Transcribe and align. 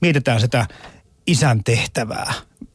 mietitään 0.00 0.40
sitä 0.40 0.66
isän 1.26 1.64
tehtävää. 1.64 2.32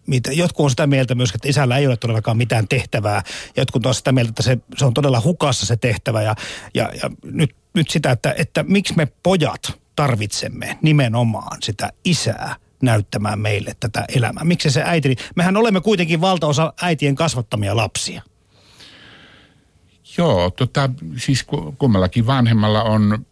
Mitä, 0.07 0.31
jotkut 0.31 0.63
on 0.63 0.69
sitä 0.69 0.87
mieltä 0.87 1.15
myös, 1.15 1.31
että 1.35 1.49
isällä 1.49 1.77
ei 1.77 1.87
ole 1.87 1.97
todellakaan 1.97 2.37
mitään 2.37 2.67
tehtävää. 2.67 3.23
Jotkut 3.57 3.85
on 3.85 3.95
sitä 3.95 4.11
mieltä, 4.11 4.29
että 4.29 4.43
se, 4.43 4.57
se 4.77 4.85
on 4.85 4.93
todella 4.93 5.21
hukassa 5.23 5.65
se 5.65 5.77
tehtävä. 5.77 6.21
Ja, 6.21 6.35
ja, 6.73 6.89
ja 7.03 7.09
nyt, 7.23 7.55
nyt 7.73 7.89
sitä, 7.89 8.11
että, 8.11 8.35
että 8.37 8.63
miksi 8.63 8.93
me 8.97 9.07
pojat 9.23 9.79
tarvitsemme 9.95 10.77
nimenomaan 10.81 11.57
sitä 11.61 11.89
isää 12.05 12.55
näyttämään 12.81 13.39
meille 13.39 13.75
tätä 13.79 14.05
elämää. 14.15 14.43
Miksi 14.43 14.71
se 14.71 14.83
äiti? 14.85 15.15
Mehän 15.35 15.57
olemme 15.57 15.81
kuitenkin 15.81 16.21
valtaosa 16.21 16.73
äitien 16.81 17.15
kasvattamia 17.15 17.75
lapsia. 17.75 18.21
Joo, 20.17 20.49
tota, 20.49 20.89
siis 21.17 21.45
kummallakin 21.77 22.27
vanhemmalla 22.27 22.83
on 22.83 23.25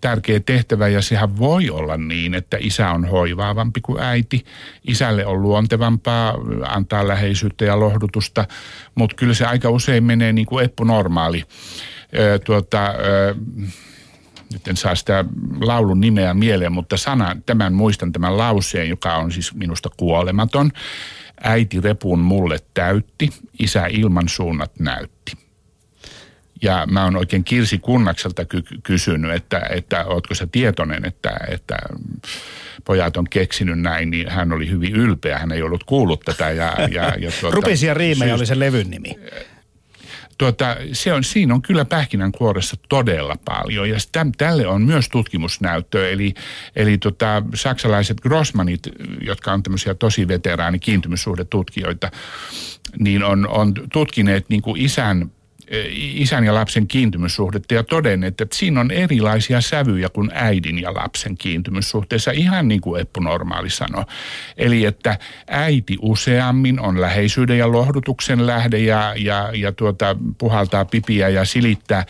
tärkeä 0.00 0.40
tehtävä 0.40 0.88
ja 0.88 1.02
sehän 1.02 1.38
voi 1.38 1.70
olla 1.70 1.96
niin, 1.96 2.34
että 2.34 2.56
isä 2.60 2.90
on 2.90 3.04
hoivaavampi 3.04 3.80
kuin 3.80 4.02
äiti. 4.02 4.44
Isälle 4.84 5.26
on 5.26 5.42
luontevampaa 5.42 6.34
antaa 6.66 7.08
läheisyyttä 7.08 7.64
ja 7.64 7.80
lohdutusta, 7.80 8.44
mutta 8.94 9.16
kyllä 9.16 9.34
se 9.34 9.46
aika 9.46 9.70
usein 9.70 10.04
menee 10.04 10.32
niin 10.32 10.46
kuin 10.46 10.70
normaali. 10.84 11.44
Ö, 12.18 12.38
tuota, 12.38 12.86
ö, 12.86 13.34
nyt 14.52 14.68
en 14.68 14.76
saa 14.76 14.94
sitä 14.94 15.24
laulun 15.60 16.00
nimeä 16.00 16.34
mieleen, 16.34 16.72
mutta 16.72 16.96
sana, 16.96 17.36
tämän 17.46 17.72
muistan 17.72 18.12
tämän 18.12 18.38
lauseen, 18.38 18.88
joka 18.88 19.14
on 19.16 19.32
siis 19.32 19.54
minusta 19.54 19.88
kuolematon. 19.96 20.70
Äiti 21.42 21.80
repun 21.80 22.18
mulle 22.18 22.58
täytti, 22.74 23.30
isä 23.58 23.86
ilman 23.86 24.28
suunnat 24.28 24.72
näytti. 24.78 25.49
Ja 26.62 26.86
mä 26.90 27.04
oon 27.04 27.16
oikein 27.16 27.44
Kirsi 27.44 27.78
Kunnakselta 27.78 28.44
ky- 28.44 28.62
kysynyt, 28.82 29.34
että, 29.34 29.60
että 29.70 30.04
ootko 30.04 30.34
sä 30.34 30.46
tietoinen, 30.52 31.04
että, 31.04 31.30
että 31.48 31.76
pojat 32.84 33.16
on 33.16 33.26
keksinyt 33.30 33.80
näin, 33.80 34.10
niin 34.10 34.28
hän 34.28 34.52
oli 34.52 34.68
hyvin 34.68 34.92
ylpeä. 34.92 35.38
Hän 35.38 35.52
ei 35.52 35.62
ollut 35.62 35.84
kuullut 35.84 36.20
tätä. 36.20 36.50
Ja, 36.50 36.74
ja, 36.90 37.14
ja 37.18 37.30
tuota, 37.40 37.56
Rupisia 37.56 37.94
riimejä 37.94 38.34
oli 38.34 38.46
se 38.46 38.58
levyn 38.58 38.90
nimi. 38.90 39.16
Tuota, 40.38 40.76
se 40.92 41.12
on, 41.12 41.24
siinä 41.24 41.54
on 41.54 41.62
kyllä 41.62 41.84
pähkinänkuoressa 41.84 42.76
todella 42.88 43.36
paljon 43.44 43.88
ja 43.88 44.00
sitä, 44.00 44.26
tälle 44.38 44.66
on 44.66 44.82
myös 44.82 45.08
tutkimusnäyttöä. 45.08 46.08
Eli, 46.08 46.34
eli 46.76 46.98
tota, 46.98 47.42
saksalaiset 47.54 48.20
Grossmanit, 48.20 48.80
jotka 49.20 49.52
on 49.52 49.62
tämmöisiä 49.62 49.94
tosi 49.94 50.28
veteraani 50.28 50.78
kiintymyssuhdetutkijoita, 50.78 52.10
niin 52.98 53.24
on, 53.24 53.48
on 53.48 53.74
tutkineet 53.92 54.48
niin 54.48 54.62
kuin 54.62 54.80
isän 54.80 55.30
isän 55.94 56.44
ja 56.44 56.54
lapsen 56.54 56.86
kiintymyssuhdetta 56.86 57.74
ja 57.74 57.82
todenneet, 57.82 58.40
että 58.40 58.56
siinä 58.56 58.80
on 58.80 58.90
erilaisia 58.90 59.60
sävyjä 59.60 60.08
kuin 60.08 60.30
äidin 60.34 60.78
ja 60.78 60.94
lapsen 60.94 61.36
kiintymyssuhteessa, 61.36 62.30
ihan 62.30 62.68
niin 62.68 62.80
kuin 62.80 63.00
Eppu 63.00 63.20
Normaali 63.20 63.70
sanoi. 63.70 64.04
Eli 64.56 64.84
että 64.84 65.18
äiti 65.46 65.96
useammin 66.02 66.80
on 66.80 67.00
läheisyyden 67.00 67.58
ja 67.58 67.72
lohdutuksen 67.72 68.46
lähde 68.46 68.78
ja, 68.78 69.14
ja, 69.16 69.50
ja 69.54 69.72
tuota, 69.72 70.16
puhaltaa 70.38 70.84
pipiä 70.84 71.28
ja 71.28 71.44
silittää. 71.44 72.06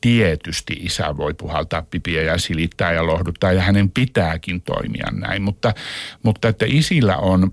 Tietysti 0.00 0.72
isä 0.80 1.16
voi 1.16 1.34
puhaltaa 1.34 1.82
pipiä 1.82 2.22
ja 2.22 2.38
silittää 2.38 2.92
ja 2.92 3.06
lohduttaa 3.06 3.52
ja 3.52 3.62
hänen 3.62 3.90
pitääkin 3.90 4.62
toimia 4.62 5.06
näin, 5.12 5.42
mutta, 5.42 5.74
mutta 6.22 6.48
että 6.48 6.66
isillä 6.68 7.16
on 7.16 7.52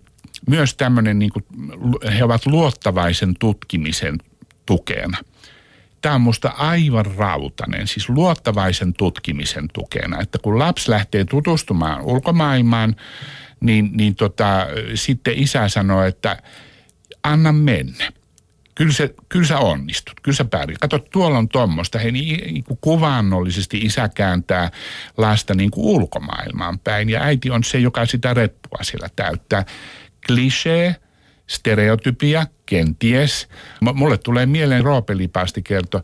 myös 0.50 0.76
tämmöinen, 0.76 1.20
niin 1.20 1.32
kuin, 1.32 1.46
he 2.18 2.24
ovat 2.24 2.46
luottavaisen 2.46 3.36
tutkimisen 3.40 4.18
tukena. 4.68 5.18
Tämä 6.02 6.16
on 6.16 6.22
minusta 6.22 6.50
aivan 6.50 7.06
rautainen, 7.18 7.88
siis 7.88 8.10
luottavaisen 8.10 8.94
tutkimisen 8.94 9.68
tukena, 9.74 10.22
että 10.22 10.38
kun 10.40 10.60
lapsi 10.60 10.92
lähtee 10.92 11.26
tutustumaan 11.26 12.02
ulkomaailmaan, 12.02 12.96
niin, 13.60 13.90
niin 13.94 14.16
tota, 14.16 14.68
sitten 14.96 15.34
isä 15.38 15.70
sanoo, 15.70 16.04
että 16.04 16.38
anna 17.24 17.52
mennä. 17.52 18.12
Kyllä, 18.76 18.94
se, 18.94 19.16
kyllä 19.30 19.48
sä 19.48 19.60
onnistut, 19.60 20.20
kyllä 20.24 20.36
sä 20.36 20.46
pärjät. 20.46 20.78
Kato, 20.78 21.00
tuolla 21.00 21.38
on 21.38 21.50
tuommoista. 21.50 22.00
He 22.00 22.12
niin 22.12 22.64
kuin 22.64 22.78
kuvannollisesti 22.82 23.78
isä 23.78 24.10
kääntää 24.10 24.72
lasta 25.18 25.54
niin 25.54 25.72
kuin 25.72 25.86
ulkomaailmaan 25.86 26.80
päin 26.80 27.10
ja 27.10 27.22
äiti 27.22 27.50
on 27.50 27.64
se, 27.64 27.80
joka 27.80 28.06
sitä 28.06 28.34
reppua 28.34 28.80
siellä 28.82 29.10
täyttää. 29.16 29.66
Klisee, 30.28 30.96
stereotypia, 31.48 32.48
kenties. 32.66 33.48
Mulle 33.94 34.18
tulee 34.18 34.46
mieleen 34.46 34.84
Roope 34.84 35.18
Lipasti 35.18 35.62
kertoi, 35.62 36.02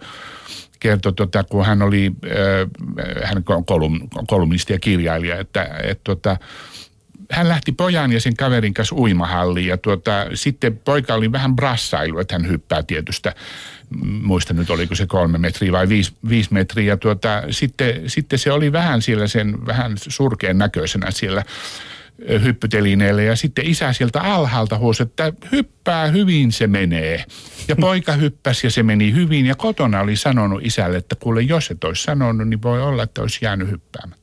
kerto, 0.80 1.12
tota, 1.12 1.44
kun 1.44 1.66
hän 1.66 1.82
oli, 1.82 2.12
äh, 2.26 3.30
hän 3.30 3.44
on 3.48 3.66
kolum, 3.66 4.00
kolumnisti 4.28 4.74
ja 4.74 4.80
kirjailija, 4.80 5.40
että 5.40 5.70
et, 5.84 6.00
tota, 6.04 6.38
hän 7.32 7.50
lähti 7.50 7.72
pojan 7.72 8.12
ja 8.12 8.22
sen 8.22 8.36
kaverin 8.36 8.74
kanssa 8.74 8.96
uimahalliin 8.96 9.68
ja 9.68 9.78
tuota, 9.78 10.26
sitten 10.34 10.78
poika 10.78 11.14
oli 11.14 11.32
vähän 11.32 11.56
brassailu, 11.56 12.20
että 12.20 12.36
hän 12.36 12.48
hyppää 12.48 12.84
tietystä, 12.84 13.36
muista 14.04 14.54
nyt 14.54 14.70
oliko 14.70 14.96
se 14.96 15.06
kolme 15.06 15.38
metriä 15.38 15.72
vai 15.72 15.90
viisi, 15.90 16.14
viisi 16.30 16.54
metriä. 16.54 16.98
Tuota, 16.98 17.44
sitten, 17.50 18.10
sitten 18.10 18.40
se 18.40 18.52
oli 18.52 18.72
vähän 18.72 19.02
siellä 19.02 19.28
sen 19.28 19.66
vähän 19.66 19.94
surkeen 19.98 20.58
näköisenä 20.58 21.12
siellä 21.12 21.44
hyppytelineelle 22.44 23.24
ja 23.24 23.36
sitten 23.36 23.66
isä 23.66 23.94
sieltä 23.94 24.22
alhaalta 24.22 24.78
huusi, 24.78 25.04
että 25.04 25.34
hyppää 25.52 26.08
hyvin 26.08 26.52
se 26.52 26.68
menee. 26.68 27.26
Ja 27.68 27.76
poika 27.76 28.14
hyppäsi 28.24 28.68
ja 28.68 28.72
se 28.72 28.84
meni 28.84 29.14
hyvin 29.14 29.46
ja 29.46 29.56
kotona 29.56 30.02
oli 30.02 30.16
sanonut 30.16 30.66
isälle, 30.66 30.98
että 30.98 31.16
kuule 31.16 31.42
jos 31.42 31.72
et 31.72 31.84
olisi 31.84 32.04
sanonut, 32.04 32.48
niin 32.48 32.62
voi 32.62 32.82
olla, 32.82 33.04
että 33.04 33.22
olisi 33.22 33.46
jäänyt 33.46 33.70
hyppäämättä. 33.70 34.23